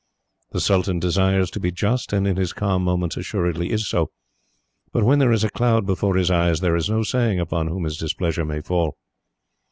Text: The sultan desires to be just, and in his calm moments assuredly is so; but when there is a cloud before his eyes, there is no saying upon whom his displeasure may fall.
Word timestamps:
The 0.51 0.59
sultan 0.59 0.97
desires 0.97 1.51
to 1.51 1.59
be 1.59 1.71
just, 1.71 2.11
and 2.11 2.27
in 2.27 2.35
his 2.35 2.53
calm 2.53 2.83
moments 2.83 3.17
assuredly 3.17 3.69
is 3.69 3.87
so; 3.87 4.09
but 4.91 5.03
when 5.03 5.19
there 5.19 5.31
is 5.31 5.43
a 5.43 5.49
cloud 5.51 5.85
before 5.85 6.15
his 6.15 6.31
eyes, 6.31 6.59
there 6.59 6.75
is 6.75 6.89
no 6.89 7.03
saying 7.03 7.39
upon 7.39 7.67
whom 7.67 7.83
his 7.83 7.97
displeasure 7.97 8.43
may 8.43 8.61
fall. 8.61 8.97